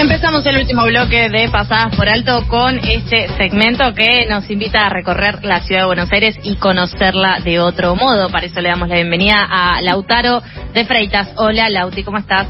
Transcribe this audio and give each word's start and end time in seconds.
Empezamos 0.00 0.46
el 0.46 0.58
último 0.58 0.84
bloque 0.84 1.28
de 1.28 1.48
Pasadas 1.48 1.94
por 1.96 2.08
Alto 2.08 2.46
con 2.48 2.78
este 2.78 3.28
segmento 3.36 3.92
que 3.94 4.26
nos 4.28 4.48
invita 4.48 4.86
a 4.86 4.90
recorrer 4.90 5.44
la 5.44 5.60
ciudad 5.60 5.82
de 5.82 5.86
Buenos 5.86 6.12
Aires 6.12 6.38
y 6.44 6.56
conocerla 6.56 7.40
de 7.40 7.58
otro 7.58 7.96
modo. 7.96 8.30
Para 8.30 8.46
eso 8.46 8.60
le 8.60 8.68
damos 8.68 8.88
la 8.88 8.94
bienvenida 8.94 9.46
a 9.50 9.82
Lautaro 9.82 10.40
de 10.72 10.84
Freitas. 10.84 11.32
Hola 11.36 11.68
Lauti, 11.68 12.04
¿cómo 12.04 12.18
estás? 12.18 12.46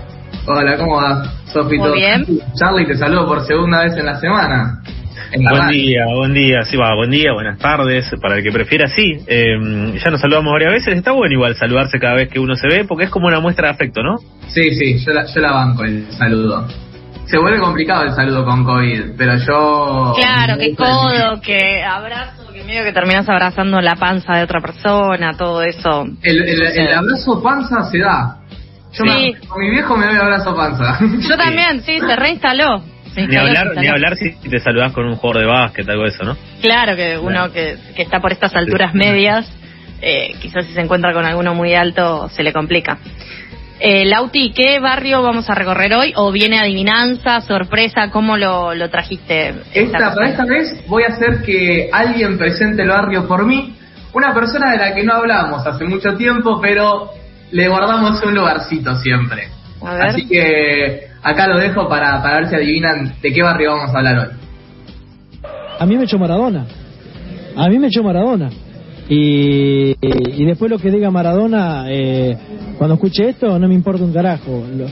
Hola, 0.46 0.76
¿cómo 0.76 0.96
vas? 0.96 1.28
Sofi, 1.52 1.78
Muy 1.78 1.92
bien. 1.92 2.26
Charlie, 2.54 2.86
te 2.86 2.96
saludo 2.96 3.26
por 3.26 3.46
segunda 3.46 3.82
vez 3.82 3.96
en 3.96 4.06
la 4.06 4.20
semana. 4.20 4.82
Buen 5.34 5.44
radio. 5.62 5.70
día, 5.72 6.06
buen 6.16 6.34
día, 6.34 6.62
sí 6.64 6.76
va, 6.76 6.94
buen 6.94 7.10
día, 7.10 7.32
buenas 7.32 7.58
tardes, 7.58 8.10
para 8.20 8.36
el 8.36 8.42
que 8.42 8.50
prefiera, 8.50 8.88
sí. 8.88 9.18
Eh, 9.26 9.98
ya 10.02 10.10
nos 10.10 10.20
saludamos 10.20 10.52
varias 10.52 10.72
veces, 10.72 10.96
está 10.96 11.12
bueno 11.12 11.34
igual 11.34 11.54
saludarse 11.56 11.98
cada 11.98 12.14
vez 12.14 12.28
que 12.28 12.38
uno 12.40 12.54
se 12.56 12.66
ve, 12.68 12.84
porque 12.86 13.04
es 13.04 13.10
como 13.10 13.26
una 13.28 13.40
muestra 13.40 13.68
de 13.68 13.74
afecto, 13.74 14.02
¿no? 14.02 14.16
Sí, 14.48 14.70
sí, 14.74 14.98
yo 15.04 15.12
la, 15.12 15.26
yo 15.26 15.40
la 15.40 15.52
banco 15.52 15.84
el 15.84 16.10
saludo. 16.12 16.66
Se 17.26 17.36
vuelve 17.38 17.58
complicado 17.60 18.04
el 18.04 18.12
saludo 18.12 18.42
con 18.46 18.64
COVID, 18.64 19.02
pero 19.18 19.36
yo... 19.36 20.14
Claro, 20.18 20.58
que 20.58 20.74
codo, 20.74 21.40
que 21.42 21.82
abrazo, 21.84 22.50
que 22.50 22.64
medio 22.64 22.82
que 22.84 22.92
terminas 22.92 23.28
abrazando 23.28 23.82
la 23.82 23.96
panza 23.96 24.32
de 24.34 24.44
otra 24.44 24.60
persona, 24.62 25.34
todo 25.36 25.62
eso. 25.62 26.06
El, 26.22 26.42
el, 26.48 26.62
el 26.62 26.94
abrazo 26.94 27.42
panza 27.42 27.82
se 27.90 27.98
da. 27.98 28.36
Yo 28.94 29.04
Sí. 29.04 29.10
me- 29.10 29.46
con 29.46 29.60
mi 29.60 29.70
viejo 29.70 29.94
me 29.98 30.06
doy 30.06 30.16
abrazo 30.16 30.56
panza. 30.56 30.98
Yo 31.28 31.36
también, 31.36 31.82
sí, 31.82 31.98
se 32.00 32.16
reinstaló. 32.16 32.82
Ni 33.26 33.36
hablar, 33.36 33.76
ni 33.76 33.86
hablar 33.88 34.16
si 34.16 34.32
te 34.48 34.60
saludás 34.60 34.92
con 34.92 35.06
un 35.06 35.16
jugador 35.16 35.42
de 35.42 35.46
básquet, 35.46 35.88
algo 35.88 36.04
de 36.04 36.08
eso, 36.10 36.24
¿no? 36.24 36.36
Claro 36.60 36.94
que 36.96 37.18
uno 37.18 37.50
que, 37.52 37.76
que 37.96 38.02
está 38.02 38.20
por 38.20 38.32
estas 38.32 38.54
alturas 38.54 38.94
medias, 38.94 39.50
eh, 40.00 40.34
quizás 40.40 40.66
si 40.66 40.72
se 40.72 40.80
encuentra 40.80 41.12
con 41.12 41.24
alguno 41.24 41.54
muy 41.54 41.74
alto 41.74 42.28
se 42.28 42.42
le 42.42 42.52
complica. 42.52 42.98
Eh, 43.80 44.04
Lauti, 44.06 44.52
¿qué 44.52 44.80
barrio 44.80 45.22
vamos 45.22 45.48
a 45.48 45.54
recorrer 45.54 45.94
hoy? 45.94 46.12
¿O 46.16 46.32
viene 46.32 46.58
adivinanza, 46.58 47.40
sorpresa? 47.40 48.10
¿Cómo 48.10 48.36
lo, 48.36 48.74
lo 48.74 48.90
trajiste? 48.90 49.54
Esta, 49.72 50.14
para 50.14 50.30
esta 50.30 50.44
vez 50.44 50.84
voy 50.88 51.04
a 51.04 51.08
hacer 51.08 51.42
que 51.42 51.88
alguien 51.92 52.38
presente 52.38 52.82
el 52.82 52.88
barrio 52.88 53.28
por 53.28 53.46
mí. 53.46 53.76
Una 54.12 54.34
persona 54.34 54.72
de 54.72 54.78
la 54.78 54.94
que 54.94 55.04
no 55.04 55.14
hablamos 55.14 55.64
hace 55.64 55.84
mucho 55.84 56.16
tiempo, 56.16 56.60
pero 56.60 57.10
le 57.52 57.68
guardamos 57.68 58.20
un 58.22 58.34
lugarcito 58.34 58.96
siempre. 58.96 59.48
A 59.84 59.94
ver. 59.94 60.02
Así 60.06 60.26
que 60.26 61.07
acá 61.30 61.46
lo 61.46 61.58
dejo 61.58 61.88
para, 61.88 62.22
para 62.22 62.40
ver 62.40 62.48
si 62.48 62.54
adivinan 62.56 63.14
de 63.22 63.32
qué 63.32 63.42
barrio 63.42 63.72
vamos 63.72 63.94
a 63.94 63.98
hablar 63.98 64.18
hoy. 64.18 64.34
A 65.80 65.86
mí 65.86 65.96
me 65.96 66.04
echó 66.04 66.18
Maradona. 66.18 66.66
A 67.56 67.68
mí 67.68 67.78
me 67.78 67.88
echó 67.88 68.02
Maradona. 68.02 68.50
Y, 69.08 69.94
y 70.02 70.44
después 70.44 70.70
lo 70.70 70.78
que 70.78 70.90
diga 70.90 71.10
Maradona, 71.10 71.84
eh, 71.88 72.36
cuando 72.76 72.94
escuche 72.94 73.28
esto, 73.30 73.58
no 73.58 73.68
me 73.68 73.74
importa 73.74 74.04
un 74.04 74.12
carajo. 74.12 74.64
Lo, 74.76 74.86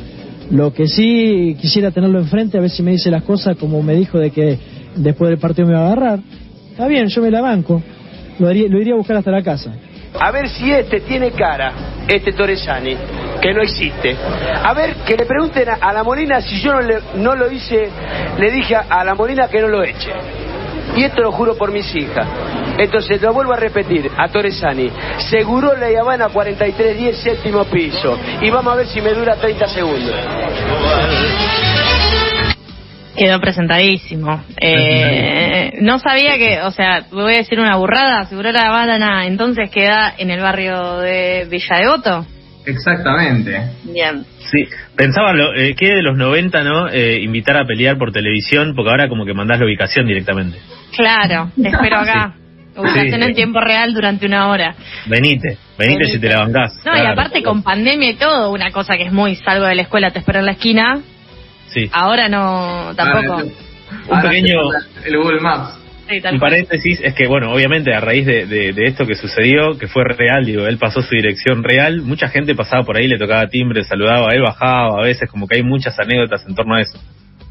lo 0.50 0.72
que 0.72 0.86
sí 0.86 1.56
quisiera 1.60 1.90
tenerlo 1.90 2.18
enfrente, 2.20 2.56
a 2.56 2.60
ver 2.60 2.70
si 2.70 2.82
me 2.82 2.92
dice 2.92 3.10
las 3.10 3.22
cosas 3.24 3.56
como 3.56 3.82
me 3.82 3.94
dijo 3.94 4.18
de 4.18 4.30
que 4.30 4.58
después 4.96 5.28
del 5.30 5.38
partido 5.38 5.66
me 5.68 5.74
va 5.74 5.80
a 5.80 5.86
agarrar. 5.92 6.20
Está 6.70 6.86
bien, 6.86 7.08
yo 7.08 7.20
me 7.22 7.30
la 7.30 7.40
banco. 7.40 7.82
Lo, 8.38 8.48
haría- 8.48 8.68
lo 8.68 8.80
iría 8.80 8.94
a 8.94 8.96
buscar 8.96 9.16
hasta 9.16 9.30
la 9.30 9.42
casa. 9.42 9.72
A 10.18 10.30
ver 10.30 10.48
si 10.48 10.70
este 10.70 11.00
tiene 11.00 11.30
cara, 11.32 11.72
este 12.08 12.32
Torresani, 12.32 12.96
que 13.46 13.54
no 13.54 13.62
existe. 13.62 14.16
A 14.64 14.72
ver, 14.74 14.94
que 15.06 15.16
le 15.16 15.24
pregunten 15.24 15.68
a, 15.80 15.92
la 15.92 16.02
Molina 16.02 16.40
si 16.40 16.60
yo 16.60 16.72
no, 16.72 16.80
le- 16.80 17.00
no 17.14 17.34
lo 17.36 17.50
hice, 17.50 17.88
le 18.38 18.50
dije 18.50 18.74
a, 18.74 18.86
a 18.90 19.04
la 19.04 19.14
Molina 19.14 19.46
que 19.48 19.60
no 19.60 19.68
lo 19.68 19.84
eche. 19.84 20.10
Y 20.96 21.04
esto 21.04 21.22
lo 21.22 21.30
juro 21.30 21.56
por 21.56 21.70
mis 21.70 21.94
hijas. 21.94 22.26
Entonces, 22.78 23.20
lo 23.22 23.32
vuelvo 23.32 23.52
a 23.52 23.56
repetir, 23.56 24.10
a 24.16 24.28
Torresani. 24.28 24.90
Seguro 25.30 25.76
la 25.76 25.86
Habana 26.00 26.28
4310, 26.28 27.16
séptimo 27.18 27.64
piso. 27.64 28.18
Y 28.40 28.50
vamos 28.50 28.72
a 28.72 28.76
ver 28.76 28.86
si 28.86 29.00
me 29.00 29.12
dura 29.12 29.36
30 29.36 29.66
segundos. 29.68 30.14
Quedó 33.16 33.40
presentadísimo. 33.40 34.42
Eh, 34.60 35.72
no 35.80 35.98
sabía 35.98 36.36
que, 36.36 36.60
o 36.62 36.70
sea, 36.70 37.04
voy 37.10 37.34
a 37.34 37.38
decir 37.38 37.58
una 37.60 37.76
burrada, 37.76 38.26
seguro 38.26 38.52
la 38.52 38.68
Habana 38.68 39.26
entonces 39.26 39.70
queda 39.70 40.14
en 40.18 40.30
el 40.30 40.40
barrio 40.40 40.98
de 40.98 41.46
Villa 41.48 41.76
Devoto. 41.78 42.26
Exactamente. 42.66 43.70
Bien. 43.84 44.24
Sí, 44.50 44.68
pensaba 44.96 45.32
lo, 45.32 45.54
eh, 45.54 45.74
que 45.74 45.86
de 45.86 46.02
los 46.02 46.16
90, 46.16 46.62
¿no? 46.64 46.88
Eh, 46.88 47.20
invitar 47.22 47.56
a 47.56 47.64
pelear 47.64 47.96
por 47.98 48.12
televisión, 48.12 48.74
porque 48.74 48.90
ahora 48.90 49.08
como 49.08 49.24
que 49.24 49.34
mandás 49.34 49.58
la 49.58 49.66
ubicación 49.66 50.06
directamente. 50.06 50.58
Claro, 50.96 51.50
te 51.60 51.68
espero 51.68 51.98
acá. 51.98 52.34
Ubicación 52.76 53.22
Sí. 53.22 53.26
en 53.28 53.34
tiempo 53.34 53.58
real 53.60 53.94
durante 53.94 54.26
una 54.26 54.48
hora. 54.50 54.74
Venite, 55.06 55.56
venite, 55.78 55.98
Venite. 55.98 56.04
si 56.08 56.18
te 56.18 56.28
la 56.28 56.40
bancás. 56.40 56.78
No, 56.84 56.94
y 56.94 57.06
aparte 57.06 57.42
con 57.42 57.62
pandemia 57.62 58.10
y 58.10 58.14
todo, 58.16 58.52
una 58.52 58.70
cosa 58.70 58.96
que 58.98 59.04
es 59.04 59.12
muy 59.12 59.34
salgo 59.36 59.64
de 59.66 59.74
la 59.76 59.82
escuela, 59.82 60.10
te 60.10 60.18
espero 60.18 60.40
en 60.40 60.46
la 60.46 60.52
esquina, 60.52 61.00
Sí. 61.68 61.88
ahora 61.92 62.28
no, 62.28 62.92
tampoco. 62.94 63.32
Ahora, 63.32 63.44
Un 63.44 64.14
ahora 64.16 64.28
pequeño- 64.28 64.60
El 65.06 65.16
Google 65.16 65.40
Maps. 65.40 65.78
Sí, 66.08 66.20
tal 66.20 66.34
Un 66.34 66.40
paréntesis 66.40 67.00
es 67.02 67.14
que, 67.14 67.26
bueno, 67.26 67.50
obviamente 67.52 67.92
a 67.94 68.00
raíz 68.00 68.24
de, 68.26 68.46
de- 68.46 68.72
de 68.72 68.84
esto 68.84 69.06
que 69.06 69.14
sucedió, 69.16 69.76
que 69.78 69.88
fue 69.88 70.04
real, 70.04 70.44
digo, 70.44 70.66
él 70.66 70.78
pasó 70.78 71.02
su 71.02 71.14
dirección 71.14 71.64
real, 71.64 72.02
mucha 72.02 72.28
gente 72.28 72.54
pasaba 72.54 72.84
por 72.84 72.96
ahí, 72.96 73.08
le 73.08 73.18
tocaba 73.18 73.48
timbre, 73.48 73.82
saludaba, 73.84 74.32
él 74.32 74.42
bajaba, 74.42 75.00
a 75.00 75.04
veces 75.04 75.28
como 75.28 75.46
que 75.48 75.56
hay 75.56 75.62
muchas 75.62 75.98
anécdotas 75.98 76.44
en 76.46 76.54
torno 76.54 76.76
a 76.76 76.80
eso. 76.82 76.98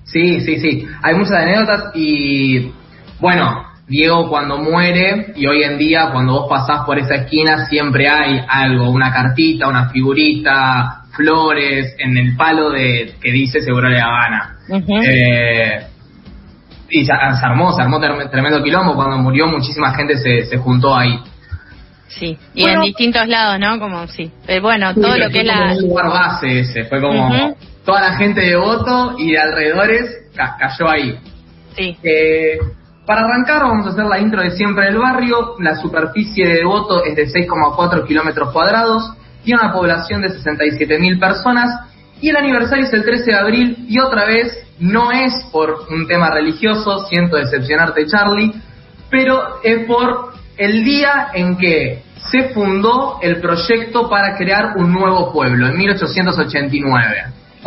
Sí, 0.06 0.40
sí, 0.42 0.58
sí. 0.60 0.88
Hay 1.04 1.16
muchas 1.16 1.34
anécdotas 1.34 1.92
y 1.96 2.72
bueno, 3.20 3.64
Diego 3.88 4.30
cuando 4.30 4.58
muere 4.58 5.34
y 5.36 5.46
hoy 5.48 5.64
en 5.64 5.78
día 5.78 6.10
cuando 6.12 6.34
vos 6.34 6.48
pasás 6.50 6.86
por 6.86 6.98
esa 6.98 7.16
esquina 7.16 7.66
siempre 7.68 8.08
hay 8.08 8.40
algo, 8.48 8.90
una 8.90 9.12
cartita, 9.12 9.68
una 9.68 9.90
figurita, 9.90 11.02
flores 11.16 11.96
en 12.00 12.18
el 12.18 12.36
palo 12.36 12.72
de 12.72 13.14
que 13.22 13.32
dice 13.32 13.62
Seguro 13.62 13.90
de 13.90 14.00
Habana. 14.02 14.58
Eh, 15.06 15.86
y 16.90 17.02
se, 17.06 17.12
se 17.12 17.46
armó, 17.46 17.74
se 17.74 17.82
armó 17.82 18.00
trem- 18.00 18.30
tremendo 18.30 18.62
quilombo 18.64 18.96
cuando 18.96 19.18
murió, 19.18 19.48
muchísima 19.48 19.94
gente 19.94 20.18
se, 20.18 20.46
se 20.46 20.58
juntó 20.58 20.96
ahí. 20.96 21.20
Sí, 22.08 22.38
y 22.54 22.62
Bueno. 22.62 22.80
en 22.82 22.86
distintos 22.88 23.28
lados, 23.28 23.60
¿no? 23.60 23.80
Como 23.80 24.08
sí. 24.08 24.32
Eh, 24.48 24.60
bueno, 24.60 24.94
todo 24.94 25.12
pero 25.14 25.26
lo 25.26 25.30
que 25.32 25.42
es 25.42 25.46
fue 25.46 25.54
como 25.54 25.66
la... 25.66 25.74
un 25.74 25.82
lugar 25.90 26.10
base 26.10 26.60
ese, 26.60 26.86
fue 26.86 27.02
como 27.02 27.56
toda 27.84 28.02
la 28.02 28.14
gente 28.18 28.42
de 28.42 28.56
voto 28.56 29.16
y 29.18 29.32
de 29.32 29.40
alrededores 29.40 30.10
ca- 30.36 30.56
cayó 30.60 30.90
ahí. 30.90 31.20
Sí. 31.76 31.98
Eh, 32.04 32.58
para 33.06 33.22
arrancar 33.22 33.62
vamos 33.64 33.86
a 33.88 33.90
hacer 33.90 34.06
la 34.06 34.20
intro 34.20 34.42
de 34.42 34.52
siempre 34.52 34.86
del 34.86 34.98
barrio. 34.98 35.56
La 35.60 35.76
superficie 35.76 36.48
de 36.48 36.54
Devoto 36.56 37.04
es 37.04 37.16
de 37.16 37.28
6,4 37.28 38.08
kilómetros 38.08 38.52
cuadrados, 38.54 39.12
tiene 39.44 39.62
una 39.62 39.74
población 39.74 40.22
de 40.22 40.30
67.000 40.30 41.20
personas 41.20 41.70
y 42.22 42.30
el 42.30 42.38
aniversario 42.38 42.86
es 42.86 42.94
el 42.94 43.04
13 43.04 43.26
de 43.26 43.38
abril 43.38 43.86
y 43.88 44.00
otra 44.00 44.26
vez 44.26 44.58
no 44.80 45.12
es 45.12 45.34
por 45.52 45.86
un 45.90 46.08
tema 46.08 46.30
religioso, 46.32 47.06
siento 47.08 47.38
decepcionarte 47.38 48.06
Charlie, 48.08 48.54
pero 49.10 49.62
es 49.64 49.86
por 49.86 50.34
el 50.58 50.84
día 50.84 51.28
en 51.34 51.58
que 51.58 52.04
se 52.32 52.50
fundó 52.50 53.20
el 53.22 53.40
proyecto 53.40 54.10
para 54.10 54.36
crear 54.36 54.74
un 54.78 54.92
nuevo 54.92 55.32
pueblo, 55.32 55.68
en 55.68 55.78
1889. 55.78 57.16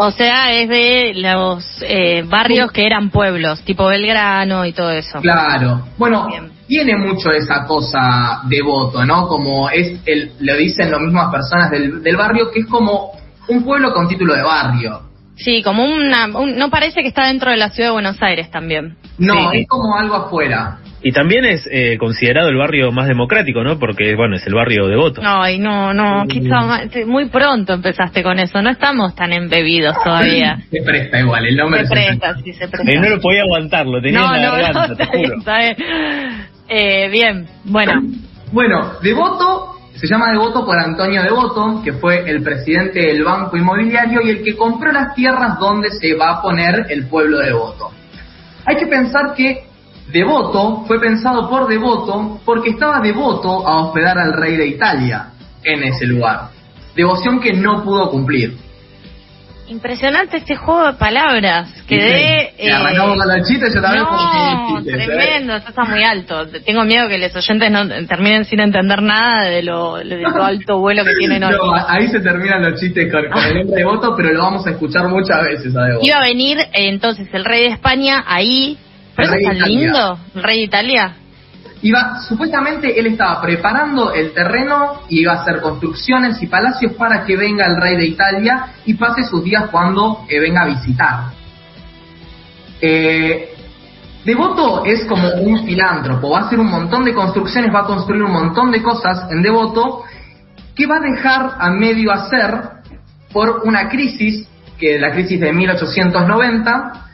O 0.00 0.10
sea, 0.12 0.52
es 0.52 0.68
de 0.68 1.12
los 1.16 1.64
eh, 1.82 2.22
barrios 2.24 2.70
que 2.70 2.86
eran 2.86 3.10
pueblos, 3.10 3.62
tipo 3.62 3.86
Belgrano 3.86 4.64
y 4.64 4.72
todo 4.72 4.90
eso. 4.90 5.20
Claro. 5.20 5.86
Bueno, 5.96 6.26
Bien. 6.28 6.52
tiene 6.68 6.96
mucho 6.96 7.32
esa 7.32 7.64
cosa 7.66 8.42
de 8.44 8.62
voto, 8.62 9.04
¿no? 9.04 9.26
Como 9.26 9.68
es 9.70 9.98
el, 10.06 10.32
lo 10.38 10.56
dicen 10.56 10.92
las 10.92 11.00
mismas 11.00 11.32
personas 11.32 11.70
del, 11.72 12.00
del 12.00 12.16
barrio, 12.16 12.50
que 12.52 12.60
es 12.60 12.66
como 12.66 13.17
un 13.48 13.64
pueblo 13.64 13.92
con 13.92 14.08
título 14.08 14.34
de 14.34 14.42
barrio. 14.42 15.00
Sí, 15.36 15.62
como 15.62 15.84
una... 15.84 16.26
un- 16.36 16.56
no 16.56 16.68
parece 16.68 17.00
que 17.02 17.08
está 17.08 17.26
dentro 17.26 17.50
de 17.50 17.56
la 17.56 17.70
ciudad 17.70 17.90
de 17.90 17.92
Buenos 17.92 18.20
Aires 18.22 18.50
también. 18.50 18.96
No, 19.18 19.50
Sí. 19.52 19.58
es 19.60 19.68
como 19.68 19.96
algo 19.96 20.16
afuera. 20.16 20.78
Y 21.00 21.12
también 21.12 21.44
es 21.44 21.64
eh, 21.70 21.96
considerado 21.96 22.48
el 22.48 22.56
barrio 22.56 22.90
más 22.90 23.06
democrático, 23.06 23.62
¿no? 23.62 23.78
Porque, 23.78 24.16
bueno, 24.16 24.34
es 24.34 24.44
el 24.48 24.54
barrio 24.54 24.88
de 24.88 24.96
voto. 24.96 25.20
Ay, 25.24 25.60
no, 25.60 25.94
no, 25.94 26.24
toma- 26.26 26.82
muy 27.06 27.26
pronto 27.26 27.72
empezaste 27.74 28.20
con 28.24 28.40
eso, 28.40 28.60
no 28.62 28.70
estamos 28.70 29.14
tan 29.14 29.32
embebidos 29.32 29.94
todavía. 30.02 30.58
Se 30.72 30.82
presta 30.82 31.20
igual, 31.20 31.46
el 31.46 31.56
nombre 31.56 31.82
Se 31.82 31.86
se 31.86 31.92
presta, 31.94 32.34
sí, 32.42 32.52
se 32.52 32.66
presta. 32.66 32.90
Eh, 32.90 32.98
no 32.98 33.08
lo 33.10 33.20
podía 33.20 33.42
aguantar, 33.42 33.86
lo 33.86 34.02
tenía 34.02 34.18
No, 34.20 34.34
en 34.34 34.42
la 34.42 34.48
no, 34.48 34.52
garganta, 34.54 34.86
no, 34.88 34.96
te 34.96 35.02
está 35.04 35.12
bien, 35.16 35.24
juro. 35.28 35.38
está 35.38 35.58
bien. 35.60 35.76
Eh, 36.68 37.08
bien, 37.10 37.46
bueno, 37.64 38.02
Bueno, 38.50 38.92
Devoto 39.00 39.77
se 40.00 40.06
llama 40.06 40.30
Devoto 40.30 40.64
por 40.64 40.78
Antonio 40.78 41.22
Devoto, 41.22 41.82
que 41.82 41.92
fue 41.94 42.22
el 42.30 42.40
presidente 42.40 43.00
del 43.00 43.24
Banco 43.24 43.56
Inmobiliario 43.56 44.20
y 44.22 44.30
el 44.30 44.44
que 44.44 44.56
compró 44.56 44.92
las 44.92 45.12
tierras 45.12 45.58
donde 45.58 45.90
se 45.90 46.14
va 46.14 46.34
a 46.34 46.42
poner 46.42 46.86
el 46.88 47.08
pueblo 47.08 47.38
de 47.38 47.46
Devoto. 47.46 47.90
Hay 48.64 48.76
que 48.76 48.86
pensar 48.86 49.34
que 49.34 49.64
Devoto 50.12 50.84
fue 50.86 51.00
pensado 51.00 51.50
por 51.50 51.66
Devoto 51.66 52.40
porque 52.44 52.70
estaba 52.70 53.00
devoto 53.00 53.66
a 53.66 53.82
hospedar 53.82 54.18
al 54.18 54.34
rey 54.34 54.56
de 54.56 54.68
Italia 54.68 55.30
en 55.64 55.82
ese 55.82 56.06
lugar. 56.06 56.50
Devoción 56.94 57.40
que 57.40 57.52
no 57.52 57.82
pudo 57.82 58.08
cumplir. 58.08 58.56
Impresionante 59.68 60.38
este 60.38 60.56
juego 60.56 60.86
de 60.86 60.92
palabras. 60.94 61.70
Quedé. 61.86 62.52
Sí, 62.58 62.68
arrancamos 62.68 63.16
con 63.16 63.28
los 63.28 63.48
chistes, 63.48 63.74
yo 63.74 63.82
también 63.82 64.04
no, 64.04 64.82
chistes, 64.82 65.06
tremendo, 65.06 65.56
esto 65.56 65.68
está 65.70 65.84
muy 65.84 66.02
alto. 66.02 66.46
Tengo 66.64 66.84
miedo 66.84 67.08
que 67.08 67.18
los 67.18 67.34
oyentes 67.36 67.70
no 67.70 67.86
terminen 68.06 68.44
sin 68.44 68.60
entender 68.60 69.02
nada 69.02 69.44
de 69.44 69.62
lo, 69.62 69.96
de 69.96 70.04
lo 70.04 70.44
alto 70.44 70.78
vuelo 70.78 71.04
que 71.04 71.14
tienen 71.18 71.44
hoy. 71.44 71.52
No, 71.52 71.74
ahí 71.86 72.08
se 72.08 72.20
terminan 72.20 72.62
los 72.62 72.80
chistes 72.80 73.12
con, 73.12 73.28
con 73.30 73.44
el 73.44 73.58
hombre 73.58 73.76
de 73.76 73.84
voto, 73.84 74.14
pero 74.16 74.32
lo 74.32 74.40
vamos 74.40 74.66
a 74.66 74.70
escuchar 74.70 75.08
muchas 75.08 75.42
veces 75.42 75.76
a 75.76 75.98
Iba 76.02 76.18
a 76.18 76.22
venir 76.22 76.58
eh, 76.58 76.88
entonces 76.88 77.28
el 77.32 77.44
rey 77.44 77.62
de 77.62 77.74
España 77.74 78.24
ahí. 78.26 78.78
¿Pero 79.16 79.34
eso 79.34 79.50
está 79.50 79.66
lindo? 79.66 80.18
¿El 80.34 80.42
rey 80.42 80.58
de 80.58 80.64
Italia? 80.64 81.16
Iba, 81.80 82.20
supuestamente 82.22 82.98
él 82.98 83.06
estaba 83.06 83.40
preparando 83.40 84.12
el 84.12 84.32
terreno 84.32 85.02
y 85.08 85.20
iba 85.20 85.34
a 85.34 85.42
hacer 85.42 85.60
construcciones 85.60 86.42
y 86.42 86.46
palacios 86.48 86.92
para 86.94 87.24
que 87.24 87.36
venga 87.36 87.66
el 87.66 87.80
rey 87.80 87.96
de 87.96 88.06
Italia 88.06 88.66
y 88.84 88.94
pase 88.94 89.22
sus 89.22 89.44
días 89.44 89.68
cuando 89.70 90.24
eh, 90.28 90.40
venga 90.40 90.62
a 90.62 90.66
visitar. 90.66 91.20
Eh, 92.80 93.54
Devoto 94.24 94.84
es 94.84 95.06
como 95.06 95.30
un 95.40 95.64
filántropo, 95.64 96.30
va 96.30 96.40
a 96.40 96.46
hacer 96.46 96.58
un 96.58 96.70
montón 96.70 97.04
de 97.04 97.14
construcciones, 97.14 97.72
va 97.74 97.80
a 97.80 97.86
construir 97.86 98.22
un 98.22 98.32
montón 98.32 98.70
de 98.70 98.82
cosas 98.82 99.30
en 99.30 99.40
Devoto 99.40 100.02
que 100.74 100.86
va 100.86 100.96
a 100.96 101.00
dejar 101.00 101.56
a 101.58 101.70
medio 101.70 102.12
hacer 102.12 102.60
por 103.32 103.62
una 103.64 103.88
crisis, 103.88 104.46
que 104.78 104.96
es 104.96 105.00
la 105.00 105.12
crisis 105.12 105.40
de 105.40 105.52
1890, 105.52 107.07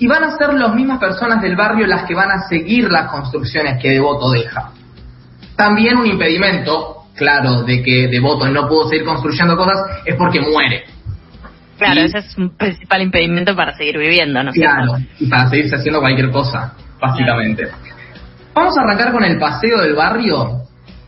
y 0.00 0.06
van 0.06 0.24
a 0.24 0.36
ser 0.36 0.54
las 0.54 0.74
mismas 0.74 0.98
personas 0.98 1.42
del 1.42 1.54
barrio 1.54 1.86
las 1.86 2.04
que 2.04 2.14
van 2.14 2.30
a 2.30 2.48
seguir 2.48 2.90
las 2.90 3.10
construcciones 3.10 3.80
que 3.80 3.90
Devoto 3.90 4.30
deja. 4.30 4.72
También 5.54 5.98
un 5.98 6.06
impedimento, 6.06 7.04
claro, 7.14 7.62
de 7.64 7.82
que 7.82 8.08
Devoto 8.08 8.48
no 8.48 8.66
pudo 8.66 8.88
seguir 8.88 9.04
construyendo 9.04 9.58
cosas 9.58 9.76
es 10.06 10.16
porque 10.16 10.40
muere. 10.40 10.84
Claro, 11.76 12.00
ese 12.00 12.18
es 12.18 12.36
un 12.38 12.56
principal 12.56 13.02
impedimento 13.02 13.54
para 13.54 13.76
seguir 13.76 13.98
viviendo, 13.98 14.42
¿no? 14.42 14.52
Claro, 14.52 14.96
y 15.18 15.26
para 15.26 15.50
seguirse 15.50 15.76
haciendo 15.76 16.00
cualquier 16.00 16.30
cosa, 16.30 16.72
básicamente. 16.98 17.68
Vamos 18.54 18.76
a 18.78 18.82
arrancar 18.82 19.12
con 19.12 19.22
el 19.22 19.38
paseo 19.38 19.82
del 19.82 19.94
barrio. 19.94 20.62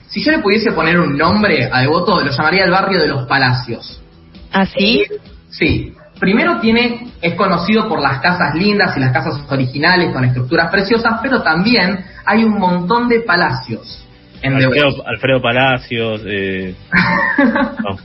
Si 0.08 0.22
yo 0.22 0.32
le 0.32 0.40
pudiese 0.40 0.72
poner 0.72 1.00
un 1.00 1.16
nombre 1.16 1.66
a 1.72 1.80
Devoto, 1.80 2.20
lo 2.20 2.30
llamaría 2.30 2.64
el 2.64 2.70
barrio 2.70 3.00
de 3.00 3.08
los 3.08 3.26
palacios. 3.26 4.02
¿Ah, 4.52 4.66
sí? 4.66 5.06
Sí, 5.48 5.94
primero 6.22 6.60
tiene, 6.60 7.08
es 7.20 7.34
conocido 7.34 7.88
por 7.88 8.00
las 8.00 8.20
casas 8.20 8.54
lindas 8.54 8.96
y 8.96 9.00
las 9.00 9.12
casas 9.12 9.44
originales 9.50 10.12
con 10.12 10.24
estructuras 10.24 10.70
preciosas, 10.70 11.14
pero 11.20 11.42
también 11.42 11.98
hay 12.24 12.44
un 12.44 12.60
montón 12.60 13.08
de 13.08 13.22
palacios. 13.22 14.06
En 14.40 14.54
Alfredo, 14.54 15.04
Alfredo 15.04 15.42
Palacios. 15.42 16.22
Eh, 16.24 16.76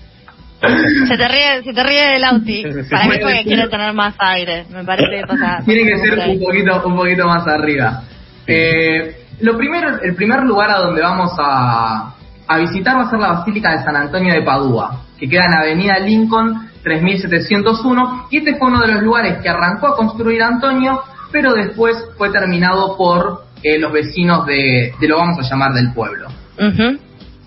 Se 1.08 1.16
te 1.16 1.28
ríe, 1.28 1.62
se 1.64 1.72
te 1.72 1.84
ríe 1.84 2.14
del 2.14 2.24
Auti. 2.24 2.64
Para 2.90 3.06
mí 3.06 3.18
porque 3.22 3.44
quiere 3.44 3.68
tener 3.68 3.94
más 3.94 4.16
aire. 4.18 4.66
Me 4.72 4.84
parece 4.84 5.22
o 5.24 5.64
Tiene 5.66 5.88
que 5.88 6.00
ser 6.00 6.18
un 6.28 6.40
poquito, 6.40 6.88
un 6.88 6.96
poquito 6.96 7.28
más 7.28 7.48
arriba. 7.48 8.02
Eh, 8.48 9.16
lo 9.42 9.56
primero, 9.56 10.02
el 10.02 10.16
primer 10.16 10.42
lugar 10.42 10.72
a 10.72 10.80
donde 10.80 11.04
vamos 11.04 11.34
a, 11.38 12.16
a 12.48 12.58
visitar 12.58 12.98
va 12.98 13.04
a 13.04 13.10
ser 13.12 13.20
la 13.20 13.34
Basílica 13.34 13.78
de 13.78 13.84
San 13.84 13.96
Antonio 13.96 14.34
de 14.34 14.42
Padua, 14.42 15.04
que 15.20 15.30
queda 15.30 15.46
en 15.46 15.54
Avenida 15.54 16.00
Lincoln 16.00 16.68
3701 16.88 18.28
y 18.30 18.38
este 18.38 18.56
fue 18.56 18.68
uno 18.68 18.80
de 18.80 18.94
los 18.94 19.04
lugares 19.04 19.38
que 19.42 19.50
arrancó 19.50 19.88
a 19.88 19.96
construir 19.96 20.42
Antonio, 20.42 21.02
pero 21.32 21.54
después 21.54 21.98
fue 22.18 22.30
terminado 22.30 22.96
por 22.96 23.44
eh, 23.62 23.78
los 23.78 23.92
vecinos 23.92 24.46
de, 24.46 24.94
lo 25.02 25.18
vamos 25.18 25.40
a 25.40 25.50
llamar 25.50 25.74
del 25.74 25.94
pueblo. 25.94 26.28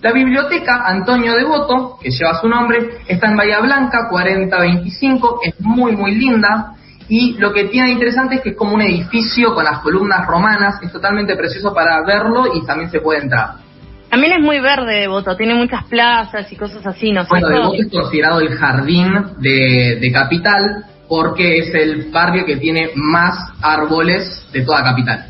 La 0.02 0.12
biblioteca 0.12 0.84
Antonio 0.86 1.34
Devoto, 1.34 1.98
que 2.00 2.10
lleva 2.10 2.40
su 2.40 2.48
nombre, 2.48 3.00
está 3.06 3.28
en 3.30 3.36
Bahía 3.36 3.60
Blanca 3.60 4.08
4025, 4.08 5.40
es 5.44 5.60
muy 5.60 5.96
muy 5.96 6.14
linda 6.14 6.74
y 7.08 7.34
lo 7.38 7.52
que 7.52 7.64
tiene 7.64 7.90
interesante 7.90 8.36
es 8.36 8.40
que 8.40 8.50
es 8.50 8.56
como 8.56 8.74
un 8.74 8.82
edificio 8.82 9.52
con 9.54 9.64
las 9.64 9.80
columnas 9.80 10.26
romanas, 10.26 10.80
es 10.82 10.92
totalmente 10.92 11.34
precioso 11.36 11.74
para 11.74 12.00
verlo 12.04 12.54
y 12.54 12.64
también 12.64 12.90
se 12.90 13.00
puede 13.00 13.22
entrar. 13.22 13.69
También 14.10 14.32
es 14.32 14.40
muy 14.40 14.58
verde 14.60 15.02
Devoto, 15.02 15.36
tiene 15.36 15.54
muchas 15.54 15.84
plazas 15.84 16.50
y 16.50 16.56
cosas 16.56 16.84
así, 16.84 17.12
¿no 17.12 17.24
Bueno, 17.26 17.48
Devoto 17.48 17.80
es 17.80 17.88
considerado 17.90 18.40
el 18.40 18.50
jardín 18.56 19.12
de, 19.38 20.10
Capital 20.12 20.84
porque 21.08 21.58
es 21.58 21.74
el 21.74 22.10
barrio 22.10 22.44
que 22.44 22.56
tiene 22.56 22.90
más 22.96 23.34
árboles 23.62 24.48
de 24.52 24.62
toda 24.62 24.82
Capital. 24.82 25.26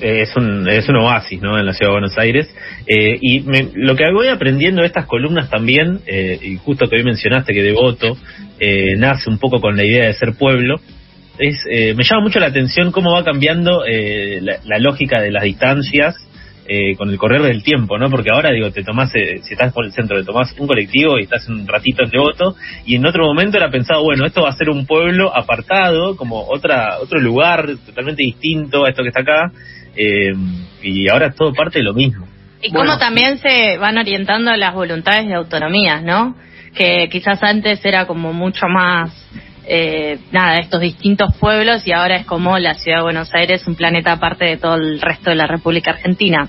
Eh, 0.00 0.22
es, 0.22 0.36
un, 0.36 0.68
es 0.68 0.88
un 0.88 0.96
oasis 0.96 1.42
¿no? 1.42 1.58
en 1.58 1.66
la 1.66 1.72
ciudad 1.72 1.90
de 1.90 1.94
Buenos 1.94 2.18
Aires. 2.18 2.54
Eh, 2.86 3.18
y 3.20 3.44
lo 3.74 3.96
que 3.96 4.04
voy 4.12 4.28
aprendiendo 4.28 4.82
de 4.82 4.86
estas 4.86 5.06
columnas 5.06 5.50
también, 5.50 6.00
eh, 6.06 6.38
y 6.40 6.56
justo 6.56 6.88
que 6.88 6.96
hoy 6.96 7.04
mencionaste 7.04 7.52
que 7.52 7.62
Devoto 7.62 8.16
nace 8.96 9.28
un 9.28 9.38
poco 9.38 9.60
con 9.60 9.76
la 9.76 9.84
idea 9.84 10.06
de 10.06 10.14
ser 10.14 10.34
pueblo, 10.34 10.76
es 11.38 11.64
me 11.96 12.02
llama 12.02 12.22
mucho 12.22 12.40
la 12.40 12.46
atención 12.46 12.90
cómo 12.90 13.12
va 13.12 13.22
cambiando 13.22 13.84
la, 13.84 14.78
lógica 14.80 15.20
de 15.20 15.30
las 15.30 15.44
distancias 15.44 16.16
eh, 16.70 16.94
con 16.96 17.08
el 17.08 17.16
correr 17.16 17.40
del 17.40 17.62
tiempo, 17.62 17.96
¿no? 17.96 18.10
Porque 18.10 18.30
ahora, 18.30 18.50
digo, 18.50 18.70
te 18.70 18.84
tomás, 18.84 19.10
eh, 19.14 19.40
si 19.42 19.54
estás 19.54 19.72
por 19.72 19.86
el 19.86 19.92
centro, 19.92 20.18
te 20.18 20.24
tomás 20.24 20.54
un 20.58 20.66
colectivo 20.66 21.18
y 21.18 21.22
estás 21.22 21.48
un 21.48 21.66
ratito 21.66 22.04
en 22.04 22.10
Devoto, 22.10 22.56
y 22.84 22.96
en 22.96 23.06
otro 23.06 23.24
momento 23.24 23.56
era 23.56 23.70
pensado, 23.70 24.02
bueno, 24.02 24.26
esto 24.26 24.42
va 24.42 24.50
a 24.50 24.52
ser 24.52 24.68
un 24.68 24.86
pueblo 24.86 25.34
apartado, 25.34 26.14
como 26.14 26.46
otra 26.46 26.98
otro 27.00 27.20
lugar 27.20 27.66
totalmente 27.86 28.22
distinto 28.22 28.84
a 28.84 28.90
esto 28.90 29.02
que 29.02 29.08
está 29.08 29.22
acá, 29.22 29.50
eh, 29.96 30.34
y 30.82 31.08
ahora 31.08 31.28
es 31.28 31.36
todo 31.36 31.54
parte 31.54 31.78
de 31.78 31.84
lo 31.84 31.94
mismo. 31.94 32.28
Y 32.60 32.70
cómo 32.70 32.98
también 32.98 33.38
se 33.38 33.78
van 33.78 33.96
orientando 33.96 34.54
las 34.54 34.74
voluntades 34.74 35.26
de 35.26 35.34
autonomías, 35.34 36.02
¿no? 36.02 36.36
Que 36.74 37.08
quizás 37.10 37.42
antes 37.42 37.82
era 37.82 38.06
como 38.06 38.34
mucho 38.34 38.66
más 38.68 39.10
eh, 39.70 40.18
nada, 40.32 40.56
estos 40.58 40.80
distintos 40.80 41.36
pueblos 41.36 41.86
y 41.86 41.92
ahora 41.92 42.16
es 42.16 42.26
como 42.26 42.58
la 42.58 42.74
ciudad 42.74 42.98
de 42.98 43.02
Buenos 43.02 43.34
Aires, 43.34 43.66
un 43.66 43.74
planeta 43.74 44.12
aparte 44.12 44.46
de 44.46 44.56
todo 44.56 44.76
el 44.76 44.98
resto 45.00 45.28
de 45.30 45.36
la 45.36 45.46
República 45.46 45.90
Argentina. 45.90 46.48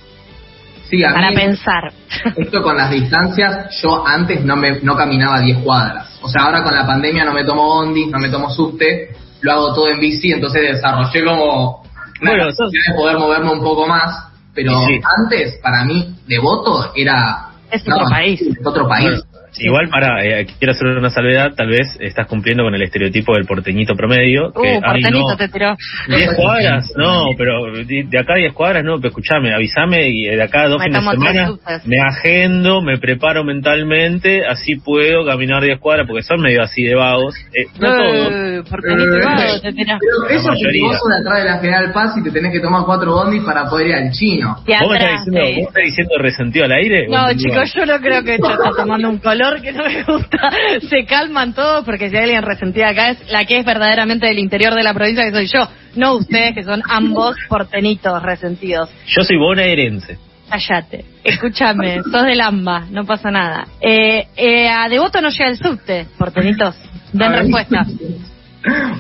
Sí, 0.90 1.02
para 1.04 1.32
pensar. 1.32 1.94
Esto 2.36 2.64
con 2.64 2.76
las 2.76 2.90
distancias, 2.90 3.80
yo 3.82 4.06
antes 4.08 4.44
no 4.44 4.56
me 4.56 4.80
no 4.82 4.96
caminaba 4.96 5.40
10 5.40 5.60
cuadras. 5.60 6.20
O 6.22 6.28
sea, 6.28 6.44
ahora 6.46 6.64
con 6.64 6.74
la 6.74 6.86
pandemia 6.86 7.24
no 7.26 7.34
me 7.34 7.44
tomo 7.44 7.64
bondi, 7.64 8.08
no 8.08 8.18
me 8.18 8.30
tomo 8.30 8.50
subte, 8.50 9.10
lo 9.42 9.52
hago 9.52 9.74
todo 9.74 9.90
en 9.90 10.00
bici, 10.00 10.32
entonces 10.32 10.74
desarrollé 10.74 11.24
como 11.24 11.84
una 12.22 12.32
bueno, 12.32 12.48
de 12.48 12.94
poder 12.96 13.18
moverme 13.18 13.52
un 13.52 13.62
poco 13.62 13.88
más. 13.88 14.30
Pero 14.54 14.78
antes, 15.18 15.60
para 15.62 15.86
mí, 15.86 16.16
devoto 16.28 16.92
era... 16.96 17.52
Es 17.72 17.84
otro 17.88 18.10
país. 18.10 18.42
Es 18.42 18.66
otro 18.66 18.88
país. 18.88 19.22
Igual 19.58 19.90
para, 19.90 20.24
eh, 20.24 20.46
quiero 20.58 20.72
hacer 20.72 20.88
una 20.88 21.10
salvedad, 21.10 21.54
tal 21.56 21.70
vez 21.70 21.98
estás 22.00 22.28
cumpliendo 22.28 22.64
con 22.64 22.76
el 22.76 22.82
estereotipo 22.84 23.34
del 23.34 23.46
porteñito 23.46 23.96
promedio. 23.96 24.52
Que, 24.54 24.78
uh, 24.78 24.82
porteñito 24.82 25.36
te 25.38 25.50
tiró. 25.50 25.76
10 26.08 26.36
cuadras, 26.36 26.94
no, 26.96 27.32
pero 27.38 27.72
de, 27.74 28.20
acá 28.20 28.36
10 28.36 28.54
cuadras 28.54 28.84
no, 28.84 28.98
pero 28.98 29.10
escuchame, 29.10 29.54
avísame 29.54 30.10
y 30.10 30.26
de 30.26 30.42
acá 30.42 30.68
dos 30.68 30.82
fines 30.82 31.04
de 31.04 31.10
semana 31.10 31.52
me 31.86 31.98
agendo, 32.00 32.82
me 32.82 32.98
preparo 32.98 33.44
mentalmente, 33.44 34.46
así 34.46 34.76
puedo 34.76 35.26
caminar 35.26 35.64
10 35.64 35.80
cuadras 35.80 36.08
porque 36.08 36.24
son 36.24 36.42
medio 36.42 36.62
así 36.62 36.84
de 36.84 36.96
vagos. 36.96 37.36
Eh, 37.54 37.66
no 37.80 37.88
eh, 37.88 38.64
Porteñito 38.70 39.16
eh, 39.16 39.26
vago, 39.26 39.62
te 39.62 39.74
tiró. 39.74 39.98
Pero 40.00 40.40
eso 40.40 40.54
es 40.54 40.60
de 40.60 41.20
atrás 41.22 41.44
de 41.44 41.50
la 41.50 41.58
General 41.60 41.92
Paz 41.92 42.18
y 42.18 42.24
te 42.24 42.32
tenés 42.32 42.54
que 42.54 42.60
tomar 42.60 42.84
cuatro 42.86 43.14
bondis 43.14 43.44
para 43.44 43.66
poder 43.70 43.88
ir 43.88 43.96
al 43.96 44.12
chino. 44.12 44.56
¿Vos, 44.56 44.90
me 44.90 44.98
estás 44.98 45.26
diciendo, 45.26 45.42
¿Vos 45.42 45.68
estás 45.68 45.84
diciendo 45.84 46.14
resentido 46.20 46.66
al 46.66 46.72
aire? 46.72 47.08
No, 47.10 47.34
chicos, 47.34 47.74
yo 47.74 47.86
no 47.86 48.00
creo 48.00 48.24
que 48.24 48.36
esto 48.36 48.52
está 48.52 48.70
tomando 48.78 49.10
un 49.10 49.18
color 49.18 49.39
que 49.62 49.72
no 49.72 49.84
me 49.86 50.04
gusta. 50.04 50.50
Se 50.90 51.06
calman 51.06 51.54
todos 51.54 51.86
porque 51.86 52.10
si 52.10 52.18
hay 52.18 52.24
alguien 52.24 52.44
resentida 52.44 52.90
acá 52.90 53.12
es 53.12 53.32
la 53.32 53.46
que 53.46 53.60
es 53.60 53.66
verdaderamente 53.66 54.28
del 54.28 54.40
interior 54.40 54.74
de 54.74 54.84
la 54.84 54.94
provincia 54.94 55.24
que 55.24 55.32
soy 55.32 55.48
yo, 55.48 55.68
no 55.96 56.16
ustedes 56.16 56.54
que 56.54 56.64
son 56.64 56.82
ambos 56.88 57.36
portenitos 57.48 58.22
resentidos. 58.22 58.90
Yo 59.08 59.24
soy 59.24 59.38
bonaerense. 59.38 60.18
Cállate, 60.50 61.06
escúchame, 61.24 62.02
sos 62.02 62.24
del 62.26 62.42
AMBA, 62.42 62.88
no 62.90 63.06
pasa 63.06 63.30
nada. 63.30 63.68
Eh, 63.80 64.28
eh, 64.36 64.68
a 64.68 64.90
Devoto 64.90 65.22
no 65.22 65.30
llega 65.30 65.50
el 65.50 65.58
subte, 65.58 66.08
portenitos. 66.18 66.76
Den 67.14 67.34
respuesta. 67.34 67.86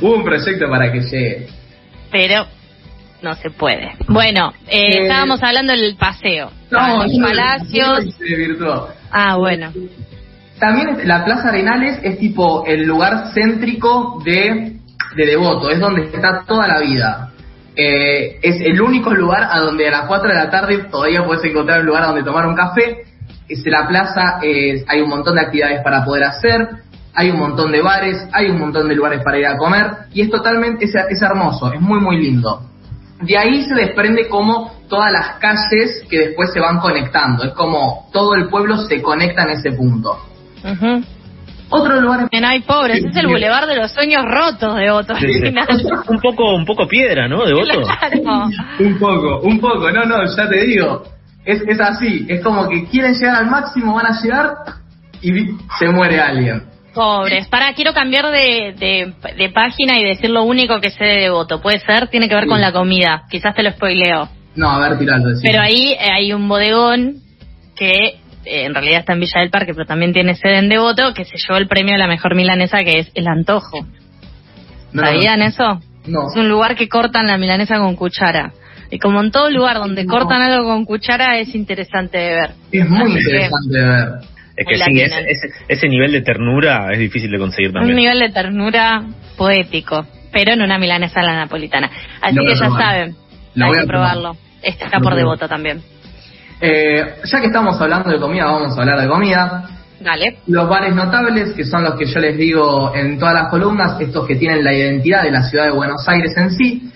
Hubo 0.01 0.15
un 0.15 0.23
proyecto 0.23 0.69
para 0.69 0.91
que 0.91 1.01
llegue. 1.01 1.47
Pero 2.11 2.45
no 3.21 3.35
se 3.35 3.49
puede. 3.49 3.93
Bueno, 4.07 4.53
eh, 4.67 4.79
eh 4.79 5.01
estábamos 5.03 5.41
hablando 5.43 5.73
del 5.73 5.95
paseo. 5.95 6.51
No, 6.71 7.03
los 7.03 7.17
palacios. 7.19 8.15
Ah, 9.11 9.35
bueno. 9.37 9.71
También 10.59 11.07
la 11.07 11.23
Plaza 11.23 11.49
Arenales 11.49 11.99
es 12.03 12.19
tipo 12.19 12.65
el 12.65 12.85
lugar 12.85 13.31
céntrico 13.33 14.21
de, 14.25 14.77
de 15.15 15.25
Devoto, 15.25 15.69
es 15.69 15.79
donde 15.79 16.03
está 16.03 16.43
toda 16.45 16.67
la 16.67 16.79
vida. 16.79 17.29
Eh, 17.75 18.39
es 18.41 18.59
el 18.61 18.81
único 18.81 19.13
lugar 19.13 19.47
a 19.49 19.61
donde 19.61 19.87
a 19.87 19.91
las 19.91 20.05
4 20.07 20.27
de 20.27 20.35
la 20.35 20.49
tarde 20.49 20.77
todavía 20.91 21.25
puedes 21.25 21.45
encontrar 21.45 21.79
un 21.79 21.85
lugar 21.85 22.07
donde 22.07 22.23
tomar 22.23 22.45
un 22.45 22.55
café. 22.55 23.03
Es 23.47 23.65
la 23.65 23.87
plaza, 23.87 24.39
eh, 24.43 24.83
hay 24.85 24.99
un 25.01 25.09
montón 25.09 25.35
de 25.35 25.41
actividades 25.41 25.81
para 25.81 26.03
poder 26.03 26.25
hacer, 26.25 26.67
hay 27.15 27.29
un 27.31 27.39
montón 27.39 27.71
de 27.71 27.81
bares, 27.81 28.27
hay 28.33 28.49
un 28.49 28.59
montón 28.59 28.89
de 28.89 28.95
lugares 28.95 29.23
para 29.23 29.39
ir 29.39 29.47
a 29.47 29.57
comer 29.57 29.87
y 30.13 30.21
es 30.21 30.29
totalmente, 30.29 30.85
es, 30.85 30.93
es 30.93 31.21
hermoso, 31.21 31.71
es 31.71 31.79
muy 31.79 32.01
muy 32.01 32.17
lindo. 32.21 32.61
De 33.21 33.37
ahí 33.37 33.63
se 33.63 33.75
desprende 33.75 34.27
como 34.27 34.73
todas 34.89 35.11
las 35.11 35.37
calles 35.39 36.03
que 36.09 36.19
después 36.19 36.51
se 36.53 36.59
van 36.59 36.79
conectando. 36.79 37.45
Es 37.45 37.53
como 37.53 38.09
todo 38.11 38.35
el 38.35 38.49
pueblo 38.49 38.77
se 38.77 39.01
conecta 39.01 39.43
en 39.43 39.51
ese 39.51 39.71
punto. 39.71 40.17
Otro 41.71 42.01
lugar 42.01 42.27
En 42.31 42.45
Ay 42.45 42.61
Pobres, 42.61 43.05
es 43.05 43.15
el 43.15 43.27
bulevar 43.27 43.67
de 43.67 43.75
los 43.75 43.91
sueños 43.91 44.23
rotos 44.25 44.75
de 44.75 44.89
Voto. 44.89 45.15
Sí, 45.17 45.33
sí. 45.33 45.53
un 46.07 46.19
poco 46.19 46.55
un 46.55 46.65
poco 46.65 46.87
piedra, 46.87 47.27
¿no? 47.27 47.45
De 47.45 47.53
voto. 47.53 47.81
Claro. 47.81 48.49
Un 48.79 48.97
poco, 48.97 49.39
un 49.41 49.59
poco, 49.59 49.91
no, 49.91 50.03
no, 50.05 50.25
ya 50.35 50.49
te 50.49 50.65
digo. 50.65 51.03
Es, 51.45 51.61
es 51.67 51.79
así, 51.79 52.25
es 52.27 52.41
como 52.43 52.67
que 52.67 52.85
quieren 52.87 53.13
llegar 53.13 53.35
al 53.35 53.49
máximo, 53.49 53.93
van 53.95 54.07
a 54.07 54.21
llegar 54.21 54.53
y 55.21 55.31
se 55.77 55.89
muere 55.89 56.19
alguien. 56.19 56.63
Pobres. 56.93 57.47
Para, 57.47 57.73
quiero 57.73 57.93
cambiar 57.93 58.31
de, 58.31 58.73
de, 58.77 59.13
de 59.37 59.49
página 59.49 59.99
y 59.99 60.03
decir 60.03 60.29
lo 60.31 60.43
único 60.43 60.81
que 60.81 60.89
sé 60.89 61.03
de 61.05 61.21
Devoto. 61.21 61.61
Puede 61.61 61.79
ser, 61.79 62.07
tiene 62.07 62.27
que 62.27 62.35
ver 62.35 62.47
con 62.47 62.59
la 62.59 62.71
comida. 62.71 63.23
Quizás 63.29 63.55
te 63.55 63.63
lo 63.63 63.71
spoileo. 63.71 64.27
No, 64.55 64.69
a 64.69 64.79
ver, 64.89 64.97
tirando. 64.97 65.29
sí. 65.35 65.41
Pero 65.43 65.61
ahí 65.61 65.93
eh, 65.93 66.09
hay 66.11 66.33
un 66.33 66.47
bodegón 66.49 67.17
que 67.75 68.19
en 68.45 68.73
realidad 68.73 69.01
está 69.01 69.13
en 69.13 69.19
Villa 69.19 69.41
del 69.41 69.49
Parque, 69.49 69.73
pero 69.73 69.85
también 69.85 70.13
tiene 70.13 70.35
sede 70.35 70.57
en 70.57 70.69
Devoto, 70.69 71.13
que 71.13 71.25
se 71.25 71.37
llevó 71.37 71.57
el 71.57 71.67
premio 71.67 71.95
a 71.95 71.97
la 71.97 72.07
mejor 72.07 72.35
milanesa, 72.35 72.83
que 72.83 72.99
es 72.99 73.11
el 73.15 73.27
antojo. 73.27 73.85
No, 74.93 75.03
¿Sabían 75.03 75.41
eso? 75.41 75.79
No. 76.07 76.29
Es 76.31 76.35
un 76.37 76.49
lugar 76.49 76.75
que 76.75 76.87
cortan 76.89 77.27
la 77.27 77.37
milanesa 77.37 77.77
con 77.77 77.95
cuchara. 77.95 78.53
Y 78.91 78.97
como 78.97 79.21
en 79.21 79.29
todo 79.31 79.51
lugar 79.51 79.77
donde 79.77 80.03
No. 80.03 80.11
cortan 80.13 80.41
algo 80.41 80.63
con 80.67 80.85
cuchara, 80.85 81.37
es 81.37 81.53
interesante 81.53 82.17
de 82.17 82.29
ver. 82.35 82.49
Es 82.71 82.89
muy 82.89 83.03
Así 83.03 83.13
que- 83.13 83.19
interesante 83.19 83.77
de 83.77 83.85
ver. 83.85 84.07
Es 84.57 84.65
que 84.67 84.75
sí, 84.77 85.01
ese, 85.01 85.21
ese, 85.21 85.47
ese 85.69 85.87
nivel 85.87 86.11
de 86.11 86.19
ternura 86.21 86.91
es 86.91 86.99
difícil 86.99 87.31
de 87.31 87.37
conseguir 87.37 87.69
Un 87.69 87.75
también. 87.75 87.95
nivel 87.95 88.19
de 88.19 88.29
ternura 88.29 89.03
poético, 89.37 90.05
pero 90.33 90.51
en 90.53 90.61
una 90.61 90.77
milanesa 90.77 91.21
a 91.21 91.23
la 91.23 91.35
napolitana. 91.35 91.89
Así 92.21 92.35
que 92.35 92.55
ya 92.55 92.69
saben, 92.69 93.15
hay 93.55 93.71
que 93.71 93.87
probarlo. 93.87 94.35
Este 94.61 94.83
está 94.83 94.99
por 94.99 95.15
devoto 95.15 95.47
también. 95.47 95.81
Eh, 96.61 97.15
ya 97.23 97.39
que 97.39 97.47
estamos 97.47 97.79
hablando 97.79 98.09
de 98.09 98.19
comida, 98.19 98.45
vamos 98.45 98.77
a 98.77 98.81
hablar 98.81 98.99
de 99.01 99.07
comida. 99.07 99.69
Dale. 99.99 100.39
Los 100.47 100.69
bares 100.69 100.95
notables, 100.95 101.53
que 101.53 101.65
son 101.65 101.83
los 101.83 101.95
que 101.95 102.05
yo 102.05 102.19
les 102.19 102.37
digo 102.37 102.93
en 102.95 103.19
todas 103.19 103.33
las 103.33 103.49
columnas, 103.49 103.99
estos 103.99 104.25
que 104.25 104.35
tienen 104.35 104.63
la 104.63 104.73
identidad 104.73 105.23
de 105.23 105.31
la 105.31 105.43
ciudad 105.43 105.65
de 105.65 105.71
Buenos 105.71 106.07
Aires 106.07 106.35
en 106.37 106.51
sí. 106.51 106.91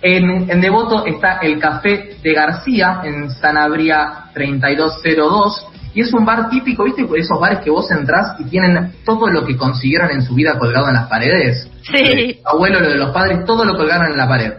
En, 0.00 0.50
en 0.50 0.60
Devoto 0.60 1.06
está 1.06 1.38
el 1.38 1.60
Café 1.60 2.16
de 2.22 2.32
García, 2.32 3.02
en 3.04 3.30
Sanabria 3.30 4.24
3202, 4.34 5.66
y 5.94 6.00
es 6.00 6.12
un 6.12 6.24
bar 6.24 6.48
típico, 6.48 6.84
¿viste? 6.84 7.06
Esos 7.16 7.38
bares 7.38 7.60
que 7.60 7.70
vos 7.70 7.90
entrás 7.90 8.34
y 8.40 8.44
tienen 8.44 8.92
todo 9.04 9.28
lo 9.28 9.44
que 9.44 9.56
consiguieron 9.56 10.10
en 10.10 10.22
su 10.22 10.34
vida 10.34 10.58
colgado 10.58 10.88
en 10.88 10.94
las 10.94 11.06
paredes. 11.06 11.68
Sí. 11.82 11.96
Eh, 11.96 12.40
abuelo, 12.44 12.80
lo 12.80 12.88
de 12.88 12.96
los 12.96 13.10
padres, 13.10 13.44
todo 13.44 13.64
lo 13.64 13.76
colgaron 13.76 14.10
en 14.10 14.16
la 14.16 14.26
pared. 14.26 14.52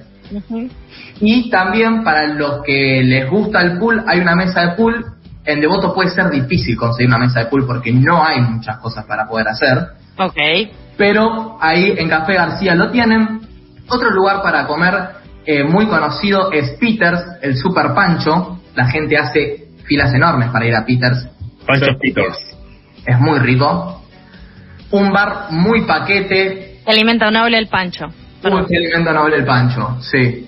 Y 1.20 1.50
también 1.50 2.04
para 2.04 2.28
los 2.28 2.64
que 2.64 3.02
les 3.04 3.30
gusta 3.30 3.62
el 3.62 3.78
pool, 3.78 4.04
hay 4.08 4.20
una 4.20 4.36
mesa 4.36 4.62
de 4.62 4.76
pool. 4.76 5.06
En 5.46 5.60
Devoto 5.60 5.94
puede 5.94 6.10
ser 6.10 6.30
difícil 6.30 6.78
conseguir 6.78 7.10
una 7.10 7.18
mesa 7.18 7.42
de 7.42 7.46
pool 7.48 7.66
porque 7.66 7.92
no 7.92 8.24
hay 8.24 8.42
muchas 8.42 8.78
cosas 8.78 9.06
para 9.06 9.28
poder 9.28 9.48
hacer. 9.48 9.78
Ok. 10.18 10.38
Pero 10.98 11.58
ahí 11.60 11.94
en 11.98 12.08
Café 12.10 12.34
García 12.34 12.76
lo 12.76 12.92
tienen. 12.92 13.42
Otro 13.90 14.10
lugar 14.12 14.42
para 14.42 14.66
comer 14.66 14.94
eh, 15.46 15.64
muy 15.64 15.88
conocido 15.88 16.52
es 16.52 16.78
Peters, 16.80 17.22
el 17.42 17.58
Super 17.58 17.94
Pancho. 17.94 18.60
La 18.76 18.86
gente 18.88 19.18
hace 19.18 19.68
filas 19.86 20.14
enormes 20.14 20.50
para 20.50 20.66
ir 20.66 20.76
a 20.76 20.86
Peters. 20.86 21.28
Pancho 21.66 21.98
Peters. 22.00 22.38
Es 23.06 23.20
muy 23.20 23.40
rico. 23.40 24.02
Un 24.92 25.12
bar 25.12 25.48
muy 25.50 25.82
paquete, 25.82 26.80
Se 26.86 26.92
alimenta 26.92 27.28
un 27.28 27.34
noble 27.34 27.58
el 27.58 27.68
pancho. 27.68 28.08
Uy, 28.44 28.66
qué 28.68 28.78
alimento 28.78 29.14
noble 29.14 29.38
el 29.38 29.46
pancho, 29.46 29.98
sí. 30.02 30.48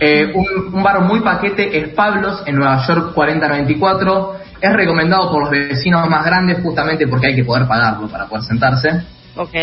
Eh, 0.00 0.32
un, 0.32 0.74
un 0.74 0.82
bar 0.82 1.00
muy 1.00 1.20
paquete 1.20 1.76
es 1.76 1.88
Pablos 1.88 2.42
en 2.46 2.56
Nueva 2.56 2.86
York 2.86 3.12
4094. 3.14 4.36
Es 4.60 4.72
recomendado 4.72 5.30
por 5.30 5.42
los 5.42 5.50
vecinos 5.50 6.08
más 6.08 6.24
grandes 6.24 6.62
justamente 6.62 7.06
porque 7.08 7.28
hay 7.28 7.36
que 7.36 7.44
poder 7.44 7.66
pagarlo 7.66 8.08
para 8.08 8.26
poder 8.26 8.44
sentarse. 8.44 9.02
Ok. 9.36 9.54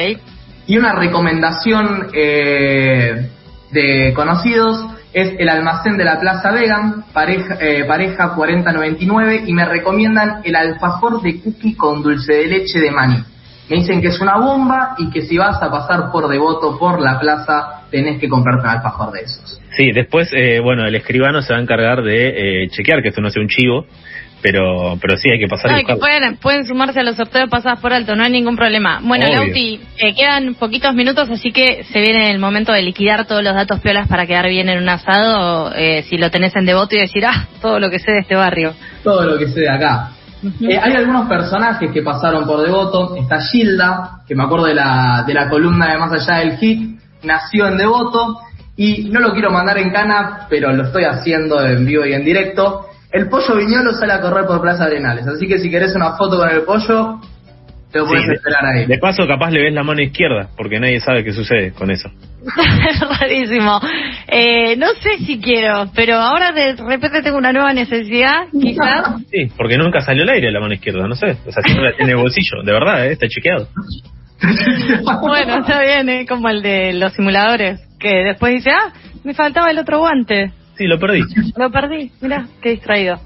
Y 0.67 0.77
una 0.77 0.93
recomendación 0.93 2.07
eh, 2.13 3.29
de 3.71 4.13
conocidos 4.13 4.85
es 5.13 5.33
el 5.39 5.47
almacén 5.47 5.95
de 5.95 6.03
la 6.03 6.19
Plaza 6.19 6.51
Vegan, 6.51 7.05
pareja, 7.13 7.57
eh, 7.61 7.85
pareja 7.85 8.35
4099, 8.35 9.43
y 9.47 9.53
me 9.53 9.63
recomiendan 9.63 10.41
el 10.43 10.55
alfajor 10.57 11.21
de 11.21 11.39
cookie 11.39 11.75
con 11.75 12.03
dulce 12.03 12.33
de 12.33 12.47
leche 12.47 12.79
de 12.79 12.91
maní. 12.91 13.23
Me 13.69 13.77
dicen 13.77 14.01
que 14.01 14.09
es 14.09 14.21
una 14.21 14.37
bomba 14.37 14.95
y 14.97 15.09
que 15.09 15.21
si 15.23 15.37
vas 15.37 15.61
a 15.61 15.71
pasar 15.71 16.11
por 16.11 16.27
Devoto, 16.27 16.77
por 16.77 17.01
la 17.01 17.19
plaza, 17.19 17.81
tenés 17.89 18.19
que 18.19 18.29
comprarte 18.29 18.63
un 18.63 18.69
alfajor 18.69 19.11
de 19.11 19.21
esos. 19.21 19.59
Sí, 19.75 19.91
después, 19.91 20.29
eh, 20.33 20.59
bueno, 20.59 20.85
el 20.85 20.95
escribano 20.95 21.41
se 21.41 21.53
va 21.53 21.59
a 21.59 21.61
encargar 21.61 22.03
de 22.03 22.63
eh, 22.63 22.69
chequear 22.69 23.01
que 23.01 23.09
esto 23.09 23.21
no 23.21 23.29
sea 23.29 23.41
un 23.41 23.49
chivo, 23.49 23.85
pero 24.45 24.97
pero 25.01 25.17
sí 25.17 25.29
hay 25.31 25.39
que 25.39 25.47
pasar 25.47 25.71
No, 25.71 25.79
y 25.79 25.83
que 25.83 25.95
pueden 25.95 26.65
sumarse 26.67 26.99
a 26.99 27.03
los 27.03 27.15
sorteos 27.15 27.49
pasadas 27.49 27.79
por 27.79 27.91
alto, 27.91 28.15
no 28.15 28.23
hay 28.23 28.31
ningún 28.31 28.55
problema. 28.55 28.99
Bueno, 29.01 29.25
Obvio. 29.25 29.45
Lauti, 29.45 29.81
eh, 29.97 30.13
quedan 30.13 30.53
poquitos 30.53 30.93
minutos, 30.93 31.29
así 31.31 31.51
que 31.51 31.83
se 31.85 31.99
viene 31.99 32.29
el 32.29 32.37
momento 32.37 32.71
de 32.71 32.83
liquidar 32.83 33.25
todos 33.25 33.43
los 33.43 33.55
datos 33.55 33.79
piolas 33.79 34.07
para 34.07 34.27
quedar 34.27 34.47
bien 34.47 34.69
en 34.69 34.77
un 34.81 34.89
asado, 34.89 35.73
eh, 35.75 36.03
si 36.03 36.17
lo 36.17 36.29
tenés 36.29 36.55
en 36.55 36.67
devoto 36.67 36.95
y 36.95 36.99
decir, 36.99 37.25
ah, 37.25 37.47
todo 37.59 37.79
lo 37.79 37.89
que 37.89 37.97
sé 37.97 38.11
de 38.11 38.19
este 38.19 38.35
barrio. 38.35 38.75
Todo 39.03 39.25
lo 39.25 39.39
que 39.39 39.47
sé 39.47 39.61
de 39.61 39.69
acá. 39.69 40.11
Eh, 40.61 40.79
hay 40.81 40.93
algunos 40.93 41.27
personajes 41.27 41.91
que 41.91 42.01
pasaron 42.01 42.45
por 42.45 42.61
Devoto. 42.61 43.15
Está 43.15 43.39
Gilda, 43.41 44.21
que 44.27 44.35
me 44.35 44.43
acuerdo 44.43 44.65
de 44.65 44.75
la, 44.75 45.23
de 45.25 45.33
la 45.33 45.49
columna 45.49 45.91
de 45.91 45.97
Más 45.97 46.11
Allá 46.11 46.39
del 46.39 46.57
Hit, 46.57 46.99
nació 47.23 47.67
en 47.67 47.77
Devoto. 47.77 48.39
Y 48.77 49.09
no 49.09 49.21
lo 49.21 49.31
quiero 49.31 49.51
mandar 49.51 49.77
en 49.77 49.91
cana, 49.91 50.47
pero 50.49 50.71
lo 50.73 50.83
estoy 50.83 51.05
haciendo 51.05 51.63
en 51.63 51.85
vivo 51.85 52.05
y 52.05 52.13
en 52.13 52.25
directo. 52.25 52.87
El 53.11 53.29
pollo 53.29 53.55
viñolo 53.55 53.93
sale 53.93 54.13
a 54.13 54.19
correr 54.19 54.45
por 54.45 54.61
Plaza 54.61 54.83
Arenales. 54.83 55.25
Así 55.27 55.47
que 55.47 55.59
si 55.59 55.69
querés 55.69 55.95
una 55.95 56.17
foto 56.17 56.37
con 56.37 56.49
el 56.49 56.63
pollo, 56.63 57.21
te 57.95 57.99
lo 57.99 58.05
Sí, 58.07 58.11
puedes 58.11 58.27
de- 58.27 58.33
esperar 58.35 58.65
ahí. 58.65 58.85
De 58.87 58.97
paso, 58.97 59.25
capaz 59.25 59.51
le 59.51 59.61
ves 59.61 59.73
la 59.73 59.83
mano 59.83 60.01
izquierda, 60.01 60.49
porque 60.57 60.79
nadie 60.81 60.99
sabe 60.99 61.23
qué 61.23 61.31
sucede 61.31 61.71
con 61.71 61.89
eso. 61.91 62.09
Rarísimo. 63.21 63.79
Eh, 64.27 64.75
no 64.75 64.87
sé 65.01 65.17
si 65.25 65.39
quiero, 65.39 65.89
pero 65.95 66.15
ahora 66.17 66.51
de 66.51 66.75
repente 66.75 67.21
tengo 67.21 67.37
una 67.37 67.53
nueva 67.53 67.71
necesidad, 67.73 68.47
quizás. 68.51 69.21
Sí, 69.31 69.47
porque 69.55 69.77
nunca 69.77 70.01
salió 70.01 70.23
al 70.23 70.29
aire 70.29 70.51
la 70.51 70.59
mano 70.59 70.73
izquierda, 70.73 71.07
no 71.07 71.15
sé. 71.15 71.37
O 71.47 71.51
sea, 71.51 71.63
siempre 71.63 71.85
la 71.85 71.95
tiene 71.95 72.11
en 72.11 72.17
el 72.17 72.21
bolsillo, 72.21 72.61
de 72.63 72.71
verdad, 72.73 73.07
¿eh? 73.07 73.13
está 73.13 73.27
chequeado. 73.29 73.67
Bueno, 75.21 75.59
está 75.59 75.81
bien, 75.81 76.09
¿eh? 76.09 76.25
como 76.27 76.49
el 76.49 76.61
de 76.61 76.93
los 76.93 77.13
simuladores, 77.13 77.79
que 77.99 78.09
después 78.25 78.53
dice, 78.55 78.71
ah, 78.71 78.91
me 79.23 79.33
faltaba 79.33 79.71
el 79.71 79.79
otro 79.79 79.99
guante. 79.99 80.51
Sí, 80.77 80.85
lo 80.87 80.99
perdí. 80.99 81.21
Lo 81.55 81.71
perdí, 81.71 82.11
mira, 82.21 82.45
qué 82.61 82.71
distraído. 82.71 83.19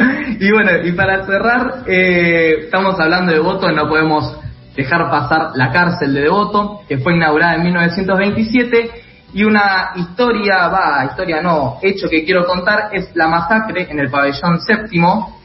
Y 0.40 0.50
bueno, 0.50 0.70
y 0.84 0.92
para 0.92 1.26
cerrar, 1.26 1.82
eh, 1.86 2.60
estamos 2.64 2.98
hablando 2.98 3.32
de 3.32 3.38
Devoto, 3.38 3.70
no 3.70 3.88
podemos 3.88 4.36
dejar 4.74 5.10
pasar 5.10 5.50
la 5.54 5.70
cárcel 5.70 6.14
de 6.14 6.22
Devoto, 6.22 6.82
que 6.88 6.98
fue 6.98 7.14
inaugurada 7.14 7.56
en 7.56 7.64
1927, 7.64 8.90
y 9.32 9.44
una 9.44 9.90
historia, 9.96 10.68
va, 10.68 11.04
historia 11.04 11.40
no, 11.42 11.78
hecho 11.82 12.08
que 12.08 12.24
quiero 12.24 12.46
contar 12.46 12.88
es 12.92 13.14
la 13.14 13.28
masacre 13.28 13.86
en 13.88 13.98
el 14.00 14.10
pabellón 14.10 14.60
séptimo, 14.60 15.40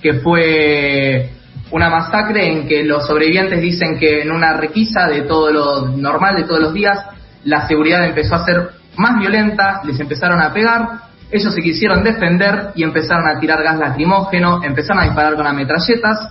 que 0.00 0.14
fue 0.14 1.30
una 1.70 1.90
masacre 1.90 2.50
en 2.50 2.68
que 2.68 2.84
los 2.84 3.06
sobrevivientes 3.06 3.60
dicen 3.60 3.98
que 3.98 4.22
en 4.22 4.30
una 4.30 4.54
requisa 4.54 5.06
de 5.06 5.22
todo 5.22 5.50
lo 5.50 5.88
normal 5.88 6.36
de 6.36 6.44
todos 6.44 6.60
los 6.60 6.74
días, 6.74 6.98
la 7.44 7.66
seguridad 7.66 8.06
empezó 8.06 8.36
a 8.36 8.44
ser 8.44 8.70
más 8.96 9.18
violenta, 9.18 9.82
les 9.84 9.98
empezaron 9.98 10.40
a 10.40 10.52
pegar, 10.52 10.88
ellos 11.30 11.54
se 11.54 11.62
quisieron 11.62 12.04
defender 12.04 12.72
y 12.74 12.82
empezaron 12.82 13.26
a 13.26 13.40
tirar 13.40 13.62
gas 13.62 13.78
lacrimógeno, 13.78 14.62
empezaron 14.62 15.02
a 15.02 15.06
disparar 15.06 15.34
con 15.34 15.46
ametralletas. 15.46 16.30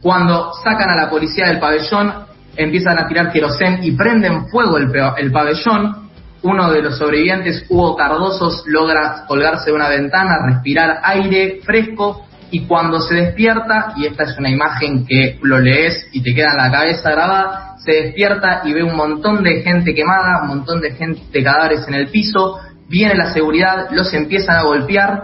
Cuando 0.00 0.52
sacan 0.62 0.90
a 0.90 0.96
la 0.96 1.10
policía 1.10 1.48
del 1.48 1.58
pabellón, 1.58 2.12
empiezan 2.56 2.98
a 2.98 3.06
tirar 3.06 3.30
querosén 3.30 3.80
y 3.82 3.92
prenden 3.92 4.48
fuego 4.48 4.76
el, 4.76 5.32
pabellón. 5.32 6.08
Uno 6.42 6.70
de 6.70 6.82
los 6.82 6.96
sobrevivientes, 6.96 7.66
Hugo 7.68 7.96
Cardosos, 7.96 8.62
logra 8.66 9.24
colgarse 9.26 9.70
de 9.70 9.76
una 9.76 9.88
ventana, 9.88 10.36
respirar 10.46 11.00
aire 11.02 11.60
fresco 11.64 12.28
y 12.50 12.64
cuando 12.66 13.00
se 13.00 13.14
despierta, 13.14 13.92
y 13.96 14.06
esta 14.06 14.24
es 14.24 14.38
una 14.38 14.48
imagen 14.48 15.04
que 15.04 15.38
lo 15.42 15.58
lees 15.58 16.06
y 16.12 16.22
te 16.22 16.34
queda 16.34 16.52
en 16.52 16.56
la 16.56 16.70
cabeza 16.70 17.10
grabada, 17.10 17.76
se 17.84 17.92
despierta 17.92 18.62
y 18.64 18.72
ve 18.72 18.82
un 18.82 18.96
montón 18.96 19.42
de 19.42 19.62
gente 19.62 19.94
quemada, 19.94 20.42
un 20.42 20.48
montón 20.48 20.80
de 20.80 20.92
gente 20.92 21.20
de 21.30 21.42
cadáveres 21.42 21.86
en 21.88 21.94
el 21.94 22.08
piso, 22.08 22.58
viene 22.88 23.14
la 23.14 23.32
seguridad, 23.32 23.88
los 23.92 24.12
empiezan 24.14 24.56
a 24.56 24.62
golpear 24.62 25.22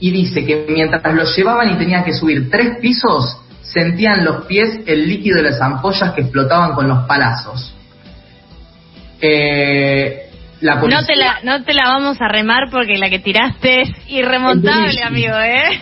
y 0.00 0.10
dice 0.10 0.44
que 0.44 0.66
mientras 0.68 1.14
los 1.14 1.36
llevaban 1.36 1.70
y 1.72 1.78
tenían 1.78 2.04
que 2.04 2.12
subir 2.12 2.50
tres 2.50 2.78
pisos, 2.80 3.38
sentían 3.62 4.20
en 4.20 4.24
los 4.26 4.44
pies 4.46 4.80
el 4.86 5.08
líquido 5.08 5.36
de 5.38 5.50
las 5.50 5.60
ampollas 5.60 6.12
que 6.14 6.22
explotaban 6.22 6.74
con 6.74 6.88
los 6.88 7.06
palazos. 7.06 7.74
Eh, 9.20 10.20
la 10.60 10.80
policía- 10.80 11.00
No 11.00 11.06
te, 11.06 11.16
la, 11.16 11.38
no 11.42 11.64
te 11.64 11.74
la 11.74 11.84
vamos 11.88 12.20
a 12.20 12.28
remar 12.28 12.70
porque 12.70 12.96
la 12.98 13.10
que 13.10 13.18
tiraste 13.18 13.82
es 13.82 13.88
irremontable, 14.08 15.02
amigo, 15.02 15.36
¿eh? 15.38 15.80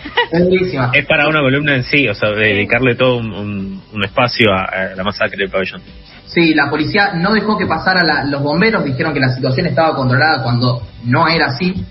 Es 0.92 1.06
para 1.06 1.28
una 1.28 1.40
columna 1.40 1.74
en 1.76 1.84
sí, 1.84 2.08
o 2.08 2.14
sea, 2.14 2.30
dedicarle 2.30 2.94
todo 2.94 3.16
un, 3.18 3.32
un- 3.32 3.82
un 3.92 4.04
espacio 4.04 4.52
a, 4.52 4.64
a 4.64 4.94
la 4.96 5.02
masacre 5.04 5.36
del 5.38 5.50
pabellón. 5.50 5.82
Sí, 6.32 6.54
la 6.54 6.70
policía 6.70 7.12
no 7.14 7.32
dejó 7.32 7.58
que 7.58 7.66
pasara 7.66 8.00
la- 8.02 8.24
los 8.24 8.42
bomberos, 8.42 8.84
dijeron 8.84 9.12
que 9.12 9.20
la 9.20 9.34
situación 9.34 9.66
estaba 9.66 9.94
controlada 9.94 10.42
cuando 10.42 10.82
no 11.04 11.28
era 11.28 11.46
así. 11.46 11.84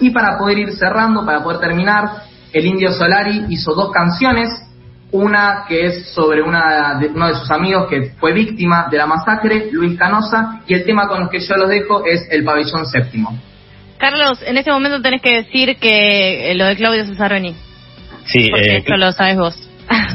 Y 0.00 0.10
para 0.10 0.36
poder 0.38 0.58
ir 0.58 0.72
cerrando, 0.72 1.24
para 1.24 1.42
poder 1.42 1.58
terminar, 1.60 2.08
el 2.52 2.66
Indio 2.66 2.92
Solari 2.92 3.46
hizo 3.48 3.74
dos 3.74 3.90
canciones 3.90 4.50
una 5.10 5.64
que 5.66 5.86
es 5.86 6.10
sobre 6.10 6.42
una 6.42 6.98
de, 7.00 7.06
uno 7.08 7.28
de 7.28 7.34
sus 7.34 7.50
amigos 7.50 7.86
que 7.88 8.12
fue 8.20 8.32
víctima 8.34 8.88
de 8.90 8.98
la 8.98 9.06
masacre, 9.06 9.70
Luis 9.72 9.98
Canosa, 9.98 10.60
y 10.66 10.74
el 10.74 10.84
tema 10.84 11.08
con 11.08 11.20
los 11.20 11.30
que 11.30 11.40
yo 11.40 11.54
los 11.56 11.68
dejo 11.70 12.04
es 12.04 12.26
el 12.30 12.44
pabellón 12.44 12.84
séptimo. 12.84 13.38
Carlos, 13.96 14.38
en 14.44 14.58
este 14.58 14.70
momento 14.70 15.00
tenés 15.00 15.22
que 15.22 15.34
decir 15.44 15.76
que 15.78 16.50
eh, 16.50 16.54
lo 16.54 16.66
de 16.66 16.76
Claudio 16.76 17.06
Cesaroni. 17.06 17.54
Sí, 18.26 18.48
porque 18.50 18.70
eh, 18.70 18.76
esto 18.78 18.96
lo 18.98 19.10
sabes 19.12 19.36
vos. 19.38 19.67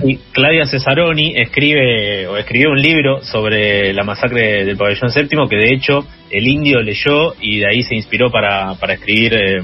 Y 0.04 0.18
Claudia 0.32 0.66
Cesaroni 0.66 1.34
escribe 1.36 2.28
o 2.28 2.38
escribió 2.38 2.72
un 2.72 2.82
libro 2.82 3.22
sobre 3.24 3.94
la 3.94 4.04
masacre 4.04 4.66
del 4.66 4.78
pabellón 4.78 5.10
séptimo 5.10 5.48
que 5.48 5.56
de 5.56 5.74
hecho 5.74 6.06
el 6.30 6.48
indio 6.48 6.82
leyó 6.82 7.34
y 7.40 7.60
de 7.60 7.68
ahí 7.68 7.84
se 7.84 7.96
inspiró 7.96 8.30
para, 8.30 8.76
para 8.76 8.94
escribir 8.94 9.34
eh, 9.34 9.62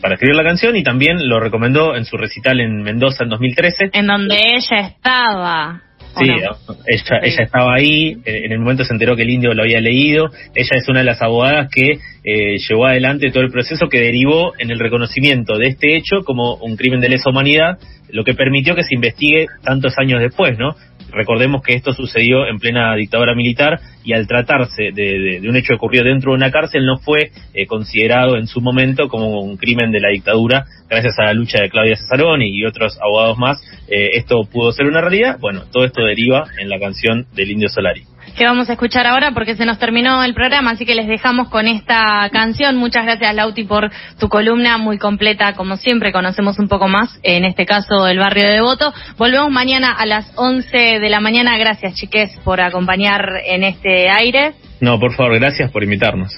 para 0.00 0.14
escribir 0.14 0.36
la 0.36 0.44
canción 0.44 0.76
y 0.76 0.82
también 0.82 1.28
lo 1.28 1.40
recomendó 1.40 1.96
en 1.96 2.04
su 2.04 2.16
recital 2.16 2.60
en 2.60 2.82
Mendoza 2.82 3.24
en 3.24 3.30
2013. 3.30 3.90
En 3.92 4.06
donde 4.06 4.36
ella 4.36 4.80
estaba. 4.80 5.82
¿O 6.18 6.24
Sí, 6.24 6.28
no? 6.30 6.34
ella, 6.36 6.50
Sí. 6.66 7.14
ella 7.22 7.42
estaba 7.44 7.74
ahí, 7.74 8.16
eh, 8.24 8.42
en 8.44 8.52
el 8.52 8.58
momento 8.58 8.84
se 8.84 8.92
enteró 8.92 9.16
que 9.16 9.22
el 9.22 9.30
indio 9.30 9.54
lo 9.54 9.62
había 9.62 9.80
leído, 9.80 10.26
ella 10.54 10.70
es 10.76 10.88
una 10.88 11.00
de 11.00 11.04
las 11.06 11.22
abogadas 11.22 11.68
que 11.74 11.98
eh, 12.24 12.58
llevó 12.68 12.86
adelante 12.86 13.30
todo 13.30 13.42
el 13.42 13.50
proceso 13.50 13.88
que 13.88 14.00
derivó 14.00 14.52
en 14.58 14.70
el 14.70 14.78
reconocimiento 14.78 15.56
de 15.56 15.68
este 15.68 15.96
hecho 15.96 16.22
como 16.24 16.54
un 16.56 16.76
crimen 16.76 17.00
de 17.00 17.08
lesa 17.08 17.30
humanidad, 17.30 17.78
lo 18.10 18.24
que 18.24 18.34
permitió 18.34 18.74
que 18.74 18.84
se 18.84 18.94
investigue 18.94 19.46
tantos 19.62 19.94
años 19.98 20.20
después, 20.20 20.58
¿no? 20.58 20.74
Recordemos 21.12 21.62
que 21.62 21.74
esto 21.74 21.92
sucedió 21.92 22.46
en 22.46 22.58
plena 22.58 22.94
dictadura 22.94 23.34
militar 23.34 23.80
y 24.04 24.12
al 24.12 24.26
tratarse 24.26 24.90
de, 24.92 25.40
un 25.48 25.56
hecho 25.56 25.68
que 25.68 25.76
ocurrió 25.76 26.04
dentro 26.04 26.32
de 26.32 26.36
una 26.36 26.50
cárcel 26.50 26.84
no 26.86 26.98
fue 26.98 27.30
eh, 27.54 27.66
considerado 27.66 28.36
en 28.36 28.46
su 28.46 28.60
momento 28.60 29.08
como 29.08 29.40
un 29.40 29.56
crimen 29.56 29.90
de 29.90 30.00
la 30.00 30.10
dictadura 30.10 30.64
gracias 30.88 31.18
a 31.18 31.24
la 31.24 31.34
lucha 31.34 31.60
de 31.60 31.70
Claudia 31.70 31.96
Cesaroni 31.96 32.48
y 32.48 32.64
otros 32.64 32.98
abogados 33.00 33.38
más. 33.38 33.58
eh, 33.88 34.10
esto 34.14 34.42
pudo 34.50 34.72
ser 34.72 34.86
una 34.86 35.00
realidad. 35.00 35.38
Bueno, 35.40 35.62
todo 35.70 35.84
esto 35.84 36.02
deriva 36.02 36.46
en 36.58 36.68
la 36.68 36.78
canción 36.78 37.26
del 37.34 37.50
Indio 37.50 37.68
Solari. 37.68 38.02
Que 38.38 38.44
vamos 38.44 38.70
a 38.70 38.74
escuchar 38.74 39.04
ahora 39.06 39.32
porque 39.32 39.56
se 39.56 39.66
nos 39.66 39.78
terminó 39.78 40.22
el 40.22 40.32
programa, 40.32 40.70
así 40.70 40.86
que 40.86 40.94
les 40.94 41.08
dejamos 41.08 41.48
con 41.48 41.66
esta 41.66 42.30
canción. 42.32 42.76
Muchas 42.76 43.04
gracias 43.04 43.34
Lauti 43.34 43.64
por 43.64 43.90
tu 44.18 44.28
columna 44.28 44.78
muy 44.78 44.96
completa, 44.96 45.54
como 45.54 45.76
siempre 45.76 46.12
conocemos 46.12 46.58
un 46.60 46.68
poco 46.68 46.86
más, 46.86 47.18
en 47.24 47.44
este 47.44 47.66
caso 47.66 48.06
el 48.06 48.18
barrio 48.18 48.44
de 48.44 48.54
Devoto. 48.54 48.94
Volvemos 49.18 49.50
mañana 49.50 49.90
a 49.90 50.06
las 50.06 50.32
11 50.36 51.00
de 51.00 51.08
la 51.10 51.18
mañana. 51.18 51.58
Gracias 51.58 51.94
chiques 51.94 52.38
por 52.44 52.60
acompañar 52.60 53.42
en 53.44 53.64
este 53.64 54.08
aire. 54.08 54.52
No, 54.80 55.00
por 55.00 55.14
favor, 55.14 55.38
gracias 55.40 55.72
por 55.72 55.82
invitarnos. 55.82 56.32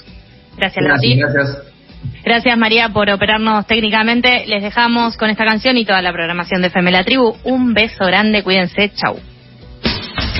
Gracias 0.57 0.83
Lauti. 0.83 1.19
Gracias, 1.19 1.35
gracias. 1.35 1.71
Gracias 2.25 2.57
María 2.57 2.89
por 2.89 3.11
operarnos 3.11 3.67
técnicamente. 3.67 4.47
Les 4.47 4.63
dejamos 4.63 5.19
con 5.19 5.29
esta 5.29 5.45
canción 5.45 5.77
y 5.77 5.85
toda 5.85 6.01
la 6.01 6.13
programación 6.13 6.63
de 6.63 6.69
FM 6.69 6.91
La 6.93 7.05
Tribu. 7.05 7.37
Un 7.45 7.75
beso 7.75 8.07
grande, 8.07 8.43
cuídense, 8.43 8.91
chau. 8.95 9.21